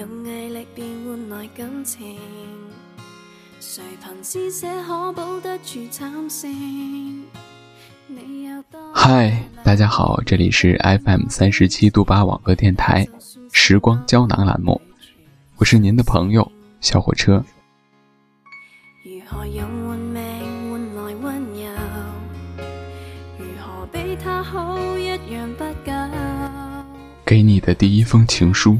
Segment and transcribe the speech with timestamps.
[0.00, 2.16] 用毅力变换来感情？
[3.60, 6.50] 谁凭施舍可保得住惨胜？
[8.06, 13.06] 你有多嗨，大家好，这里是 FM 三十七度八网络电台
[13.52, 14.80] 时光胶囊栏目，
[15.56, 16.50] 我是您的朋友
[16.80, 17.44] 小火车。
[19.04, 20.22] 如何用换命
[20.96, 21.12] 柔？
[23.36, 25.92] 如何比他好一样不够？
[27.26, 28.78] 给你的第一封情书。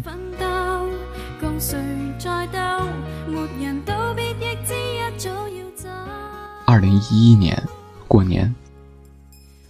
[6.71, 7.61] 二零一一年
[8.07, 8.55] 过年，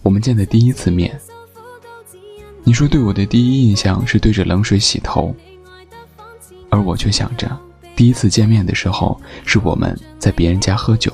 [0.03, 1.19] 我们见的第一次面，
[2.63, 5.35] 你说对我的第一印象是对着冷水洗头，
[6.69, 7.57] 而我却想着，
[7.95, 11.11] 第一次见面的时候是我们在别人家喝酒。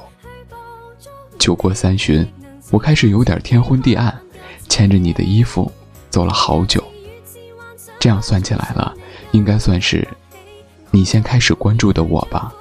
[1.40, 2.28] 酒过三巡，
[2.70, 4.14] 我开始有点天昏地暗，
[4.68, 5.72] 牵着你的衣服
[6.10, 6.84] 走了好久。
[7.98, 8.94] 这样算起来了，
[9.32, 10.06] 应该算是
[10.92, 12.54] 你先开始关注的我吧。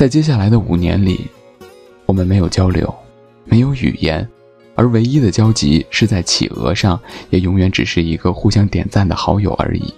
[0.00, 1.26] 在接下来的五年里，
[2.06, 2.90] 我们没有交流，
[3.44, 4.26] 没有语言，
[4.74, 9.92] 而唯一的交集是在企鹅上，也永远只是一个互相点赞的好友而已。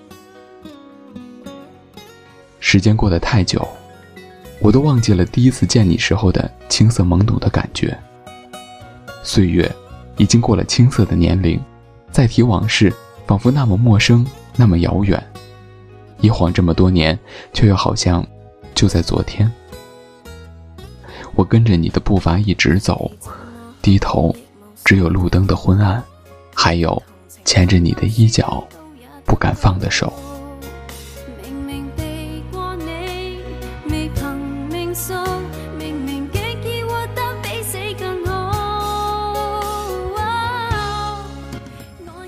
[2.58, 3.64] 时间过得太久，
[4.58, 7.96] 我都忘记了第一次见你时候的青涩懵懂的感觉。
[9.22, 9.70] 岁月
[10.16, 11.60] 已经过了青涩的年龄，
[12.10, 12.92] 再提往事，
[13.24, 14.26] 仿佛那么陌生，
[14.56, 15.24] 那么遥远。
[16.20, 17.16] 一晃这么多年，
[17.52, 18.26] 却又好像
[18.74, 19.48] 就在昨天。
[21.34, 23.10] 我跟着你的步伐一直走，
[23.80, 24.34] 低头，
[24.84, 26.02] 只有路灯的昏暗，
[26.54, 27.02] 还有
[27.44, 28.62] 牵着你的衣角，
[29.24, 30.12] 不敢放的手。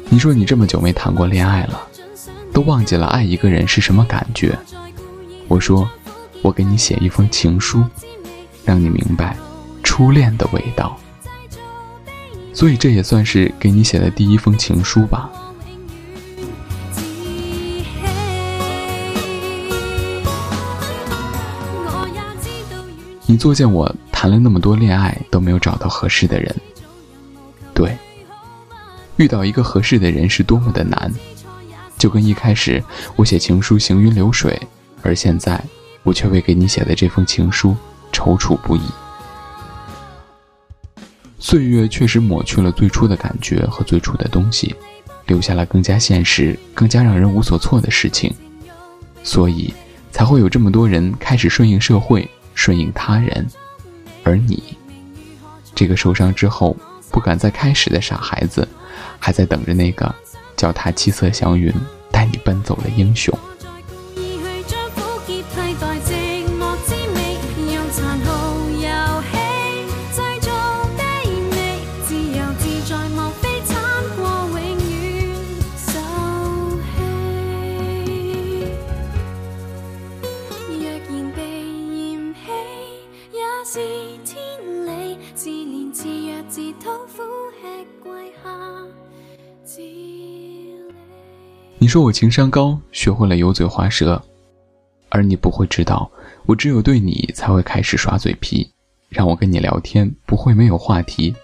[0.09, 1.89] 你说你这么久没谈过恋爱了，
[2.53, 4.57] 都忘记了爱一个人是什么感觉。
[5.49, 5.89] 我说，
[6.41, 7.85] 我给你写一封情书，
[8.65, 9.37] 让你明白
[9.83, 10.99] 初恋的味道。
[12.53, 15.31] 所以这也算是给你写的第一封情书吧。
[23.27, 26.55] 你作践我谈了那么多恋爱都没有找到合适的人，
[27.75, 27.97] 对。
[29.17, 31.13] 遇到一个合适的人是多么的难，
[31.99, 32.83] 就跟一开始
[33.17, 34.61] 我写情书行云流水，
[35.03, 35.61] 而现在
[36.03, 37.75] 我却为给你写的这封情书
[38.15, 38.81] 踌躇不已。
[41.39, 44.75] 岁月确实抹去了最初的感觉和最初的东西，
[45.27, 48.35] 留下了更加现实、更加让人无所措的事情，
[49.23, 49.75] 所以
[50.11, 53.47] 才会有这么多人开始顺应社会、顺应他人，
[54.23, 54.63] 而你，
[55.75, 56.75] 这个受伤之后
[57.11, 58.67] 不敢再开始的傻孩子，
[59.19, 60.15] 还在等着那个
[60.57, 61.71] 脚踏七色祥云
[62.11, 63.37] 带你奔走的英雄。
[91.85, 94.23] 你说我情商高，学会了油嘴滑舌，
[95.11, 96.11] 而你不会知道，
[96.47, 98.67] 我只有对你才会开始耍嘴皮，
[99.11, 101.35] 让我跟你聊天不会没有话题。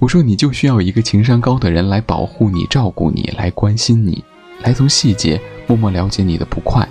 [0.00, 4.24] 我说你就需要一个情商高的人来保护你、照顾你、来关心你、
[4.62, 6.84] 来从细节默默了解你的不快。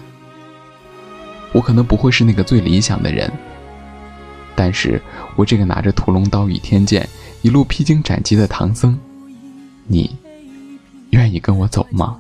[1.52, 3.30] 我可能不会是那个最理想的人，
[4.56, 5.02] 但是
[5.36, 7.06] 我这个拿着屠龙刀与天剑
[7.42, 8.98] 一路披荆斩棘的唐僧，
[9.88, 10.10] 你。
[11.16, 12.20] 愿意跟我走吗？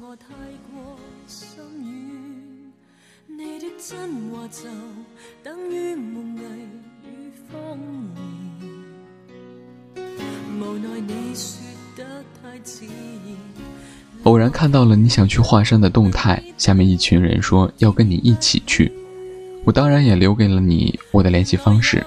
[14.23, 18.89] 偶然看到了你想去华山的动态，下面一群人说要跟你一起去，
[19.65, 22.01] 我当然也留给了你我的联系方式。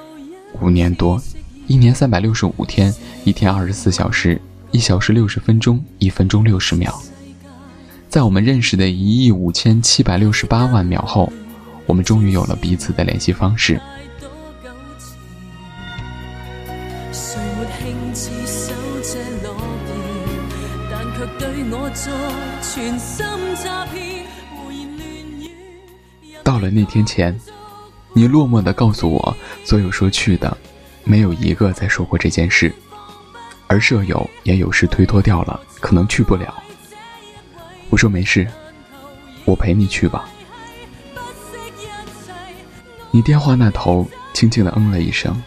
[0.62, 1.20] 五年多，
[1.66, 2.92] 一年三百六十五天，
[3.24, 4.40] 一天二十四小时。
[4.70, 6.94] 一小时六十分钟，一分钟六十秒，
[8.08, 11.32] 在我们认识的一亿五千七百六十八万秒后，
[11.86, 13.80] 我们终于有了彼此的联系方式。
[26.44, 27.38] 到了那天前，
[28.12, 30.56] 你落寞的告诉我，所有说去的，
[31.04, 32.72] 没有一个再说过这件事。
[33.68, 36.52] 而舍友也有事推脱掉了，可能去不了。
[37.90, 38.46] 我说没事，
[39.44, 40.28] 我陪你去吧。
[43.10, 45.40] 你电话那头轻轻的嗯了一声。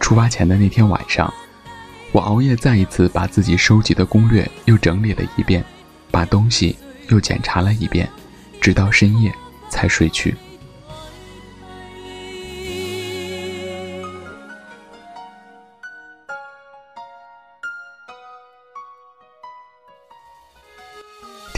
[0.00, 1.32] 出发前的那天晚上，
[2.12, 5.62] 我熬夜再一次把自己收集的攻略又整理了一遍，
[6.10, 6.76] 把东西
[7.08, 8.08] 又检查了一遍，
[8.60, 9.32] 直到深夜
[9.68, 10.34] 才睡去。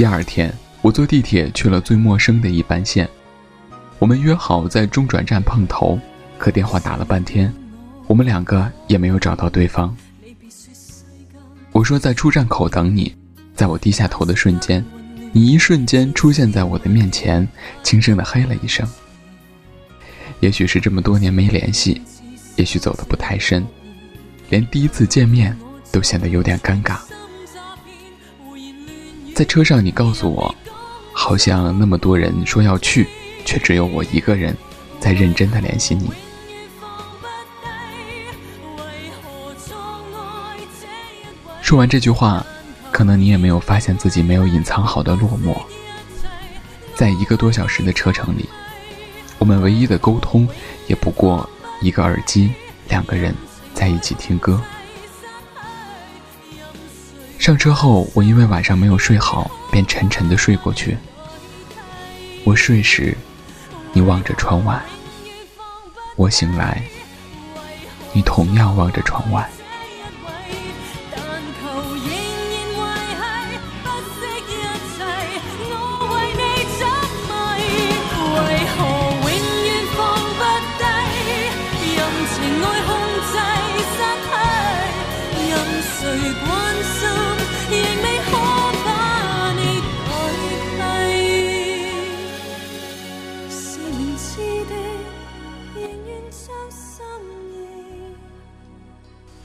[0.01, 0.51] 第二天，
[0.81, 3.07] 我坐地铁去了最陌生的一班线。
[3.99, 6.01] 我们约好在中转站碰头，
[6.39, 7.53] 可电话打了半天，
[8.07, 9.95] 我们两个也没有找到对方。
[11.73, 13.15] 我说在出站口等你，
[13.55, 14.83] 在我低下头的瞬间，
[15.33, 17.47] 你一瞬间出现在我的面前，
[17.83, 18.89] 轻声的嘿了一声。
[20.41, 22.01] 也许是这么多年没联系，
[22.57, 23.67] 也许走得不太深，
[24.49, 25.55] 连第一次见面
[25.93, 26.97] 都显得有点尴尬。
[29.41, 30.55] 在车上，你告诉我，
[31.15, 33.09] 好像那么多人说要去，
[33.43, 34.55] 却只有我一个人
[34.99, 36.11] 在认真的联系你。
[41.63, 42.45] 说完这句话，
[42.93, 45.57] 可能你也没有发现自己没有隐藏好的落寞。
[46.95, 48.47] 在一个多小时的车程里，
[49.39, 50.47] 我们唯一的沟通
[50.87, 51.49] 也不过
[51.81, 52.53] 一个耳机，
[52.91, 53.35] 两个人
[53.73, 54.61] 在一起听歌。
[57.41, 60.99] 上车后，我因为晚上没有睡好，便沉沉的睡过去。
[62.45, 63.17] 我睡时，
[63.95, 64.79] 你望着窗外；
[66.17, 66.83] 我醒来，
[68.13, 69.49] 你同样望着窗外。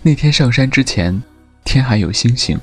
[0.07, 1.19] 那天上山之前，
[1.63, 2.55] 天还有星星，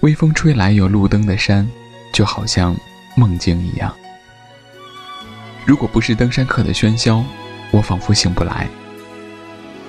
[0.00, 1.66] 微风吹来有路灯的山，
[2.12, 2.76] 就好像
[3.16, 3.96] 梦境一样。
[5.64, 7.24] 如果不是登山客的喧嚣，
[7.70, 8.68] 我仿佛醒不来。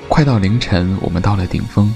[0.08, 1.94] 快到凌晨，我们到了顶峰，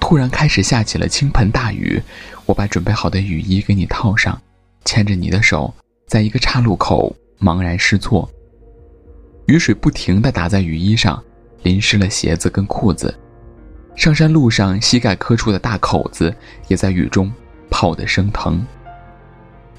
[0.00, 2.02] 突然开始下起了倾盆大雨。
[2.46, 4.40] 我把准备好的雨衣给你套上，
[4.86, 5.70] 牵着你的手，
[6.08, 8.26] 在一个岔路口茫然失措。
[9.48, 11.22] 雨水不停地打在雨衣上，
[11.66, 13.12] 淋湿了鞋子跟裤子。
[13.96, 16.32] 上山路上膝盖磕出的大口子，
[16.68, 17.32] 也在雨中
[17.68, 18.64] 泡得生疼。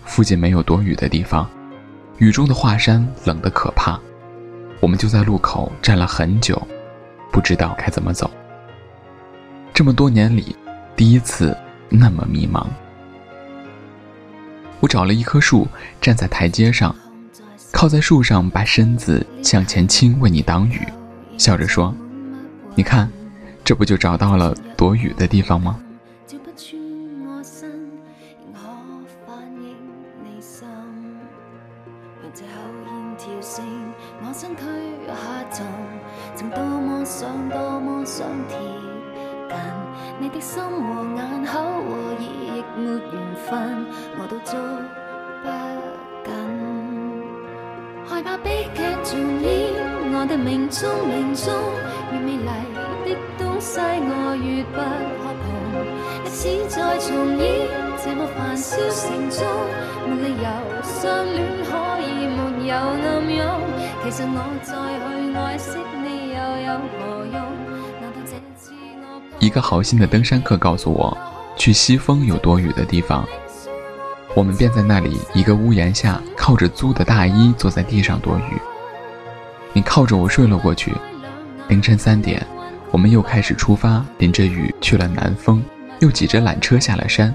[0.04, 1.50] 附近没有躲雨的地方，
[2.18, 3.98] 雨中的华山冷得可怕。
[4.82, 6.62] 我们就在路口站了很久，
[7.32, 8.30] 不知道该怎么走。
[9.74, 10.58] 这么多年里，
[10.94, 11.56] 第一次
[11.88, 12.66] 那么迷茫。
[14.82, 15.66] 我找了一棵树，
[16.02, 16.94] 站在台阶上，
[17.72, 20.82] 靠在树上，把身子向前倾，为你挡雨，
[21.38, 21.94] 笑着说
[22.76, 23.10] ：“你看，
[23.64, 25.80] 这不就找到了躲雨的地方吗？”
[56.38, 57.68] 历史再重演，
[57.98, 59.44] 这么繁嚣城中，
[60.08, 60.48] 没理由
[60.84, 63.60] 相恋可以没有暗涌。
[64.04, 64.70] 其实我再
[65.02, 67.42] 去爱惜你又有何用？
[69.40, 71.18] 一个好心的登山客告诉我，
[71.56, 73.28] 去西峰有躲雨的地方。
[74.36, 78.62] 我们便在那里一个屋檐下，靠着租的大衣坐在地上躲雨。
[79.74, 80.94] 你靠着我睡了过去。
[81.68, 82.46] 凌晨三点，
[82.92, 85.64] 我们又开始出发，淋着雨去了南峰，
[86.00, 87.34] 又挤着缆车下了山。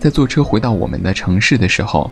[0.00, 2.10] 在坐车回到我们的城市的时候，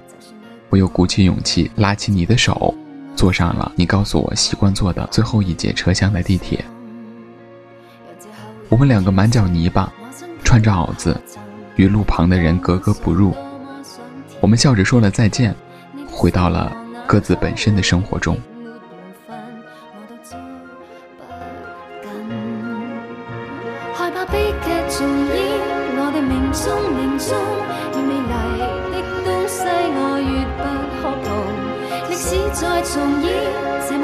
[0.69, 2.75] 我又鼓起勇气拉起你的手，
[3.17, 6.63] 坐上了你告诉我习惯坐的最后一节车厢的地铁。
[8.69, 9.91] 我们两个满脚泥巴，
[10.45, 11.19] 穿着袄子，
[11.77, 13.35] 与路旁的人格格不入。
[14.39, 15.57] 我们笑着说了再见，
[16.11, 16.71] 回到了
[17.07, 18.39] 各自本身的生活中。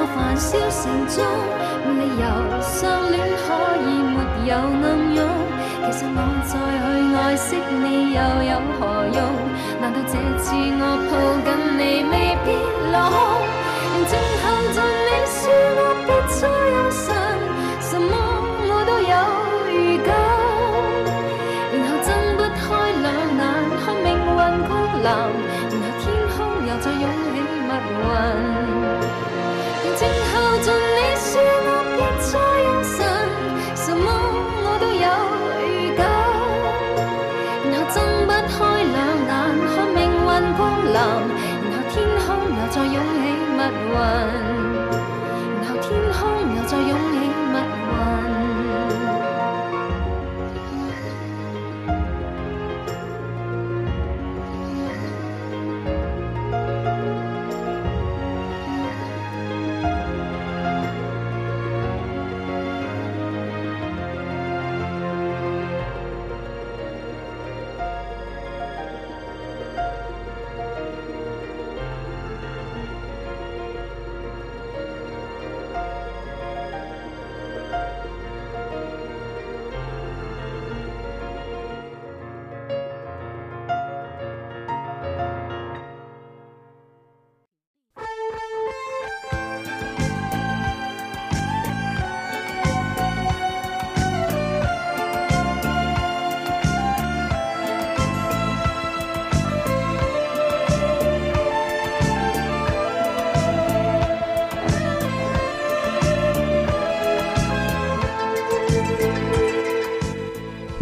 [0.04, 1.24] 这么繁嚣城中，
[1.86, 2.24] 没理由
[2.60, 3.44] 相恋可
[3.80, 4.84] 以没有暗
[5.16, 5.18] 涌。
[5.80, 6.84] 其实我再去
[7.16, 9.18] 爱惜你又有何用？
[9.80, 12.46] 难道这次我抱紧你未必
[12.92, 13.16] 落空？
[13.94, 14.44] 宁静候
[14.74, 15.40] 尽你说
[15.80, 17.08] 我别再忧伤，
[17.80, 18.12] 什么
[18.68, 19.16] 我都有
[19.72, 20.12] 预感。
[21.72, 22.06] 然后睁
[22.36, 22.62] 不开
[23.00, 23.08] 两
[23.40, 23.42] 眼，
[23.80, 24.36] 看命运
[24.68, 24.68] 降
[25.00, 25.08] 临。
[25.72, 26.04] 然后天
[26.36, 26.36] 空
[26.68, 28.04] 又再涌起密云，
[29.84, 32.32] 宁静候尽你说我别再
[32.64, 33.04] 忧伤，
[33.76, 34.08] 什么
[34.64, 35.04] 我都有
[35.60, 36.00] 预感。
[37.68, 38.96] 然后睁不开两
[39.28, 39.32] 眼
[39.68, 40.24] 看命运
[40.56, 40.96] 光临，
[41.68, 42.26] 然后天空
[42.56, 43.60] 又再涌起密
[43.92, 43.94] 云，
[45.60, 45.84] 然后天
[46.16, 46.16] 空
[46.56, 47.14] 又再涌起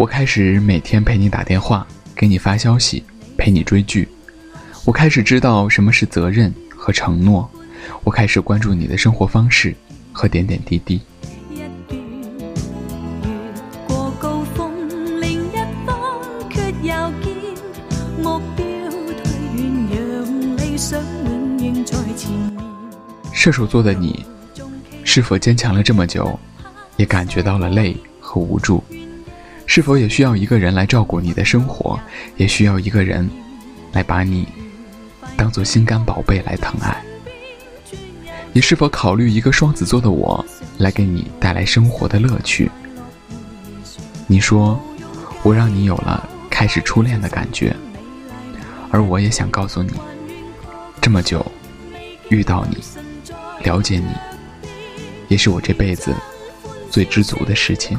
[0.02, 3.04] 我开始每天陪你打电话，给你发消息，
[3.38, 4.08] 陪你追剧。
[4.84, 7.48] 我开始知道什么是责任和承诺。
[8.02, 9.72] 我开始关注你的生活方式
[10.10, 11.00] 和点点滴滴。
[23.32, 24.26] 射手座的你，
[25.04, 26.36] 是否坚强了这么久，
[26.96, 28.82] 也感觉到了累和无助？
[29.74, 31.98] 是否也需要一个人来照顾你的生活，
[32.36, 33.26] 也需要一个人
[33.90, 34.46] 来把你
[35.34, 37.02] 当做心肝宝贝来疼爱？
[38.52, 40.44] 你是否考虑一个双子座的我
[40.76, 42.70] 来给你带来生活的乐趣？
[44.26, 44.78] 你说，
[45.42, 47.74] 我让你有了开始初恋的感觉，
[48.90, 49.92] 而我也想告诉你，
[51.00, 51.50] 这么久
[52.28, 52.76] 遇到你，
[53.64, 54.10] 了解你，
[55.28, 56.14] 也是我这辈子
[56.90, 57.98] 最知足的事情。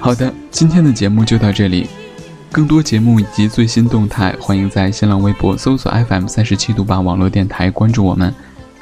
[0.00, 1.88] 好的，今天的节目就到这里。
[2.52, 8.32] 更多节目以及最新动态，欢迎在新浪微博搜索 FM 三十七度八网络电台关注我们。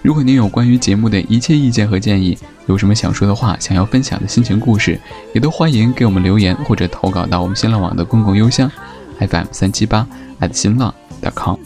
[0.02, 2.36] 如果您有关于节目的一切意见和建议，
[2.66, 5.00] 有什么想说的话，想要分享的心情故事，
[5.32, 8.70] 也都欢迎给我们留言或者投稿到我们新浪网的公共邮箱
[9.18, 10.06] FM 三七八
[10.52, 10.94] 新浪
[11.34, 11.56] .com。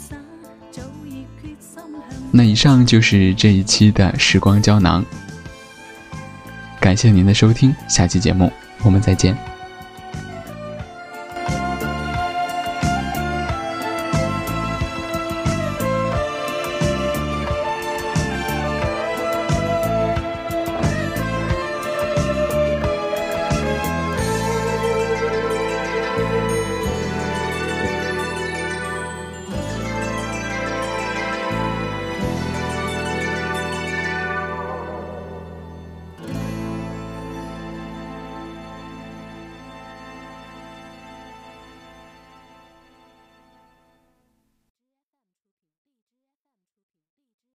[2.31, 5.05] 那以上就是这一期的时光胶囊，
[6.79, 9.58] 感谢您的收听，下期节目我们再见。